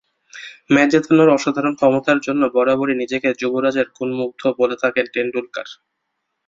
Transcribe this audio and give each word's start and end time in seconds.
Match 0.69 0.89
জেতানোর 0.93 1.29
অসাধারণ 1.29 1.73
ক্ষমতার 1.75 2.19
জন্য 2.19 2.41
বরাবরই 2.55 2.95
নিজেকে 3.01 3.29
যুবরাজের 3.41 3.87
গুণমুগ্ধ 3.97 4.41
বলে 4.59 4.75
থাকেন 4.83 5.05
টেন্ডুলকার। 5.13 5.67